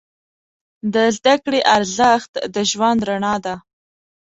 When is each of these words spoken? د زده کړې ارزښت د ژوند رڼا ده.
د 0.93 0.95
زده 1.17 1.35
کړې 1.43 1.59
ارزښت 1.75 2.31
د 2.53 2.55
ژوند 2.71 2.99
رڼا 3.09 3.35
ده. 3.45 3.55